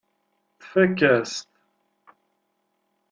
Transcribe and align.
Tfakk-as-t. 0.59 1.35